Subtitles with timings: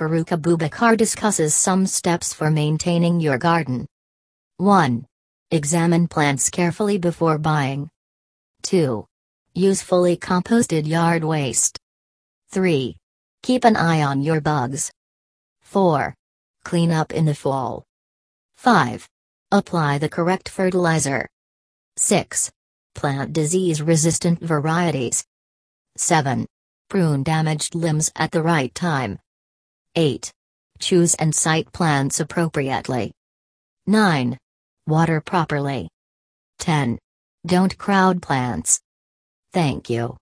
[0.00, 3.86] Farouk Abubakar discusses some steps for maintaining your garden.
[4.56, 5.04] 1.
[5.50, 7.86] Examine plants carefully before buying.
[8.62, 9.04] 2.
[9.52, 11.78] Use fully composted yard waste.
[12.48, 12.96] 3.
[13.42, 14.90] Keep an eye on your bugs.
[15.60, 16.14] 4.
[16.64, 17.84] Clean up in the fall.
[18.56, 19.06] 5.
[19.52, 21.28] Apply the correct fertilizer.
[21.98, 22.50] 6.
[22.94, 25.22] Plant disease resistant varieties.
[25.98, 26.46] 7.
[26.88, 29.18] Prune damaged limbs at the right time.
[29.96, 30.30] 8.
[30.78, 33.12] Choose and site plants appropriately.
[33.86, 34.38] 9.
[34.86, 35.88] Water properly.
[36.58, 36.98] 10.
[37.46, 38.80] Don't crowd plants.
[39.52, 40.16] Thank you.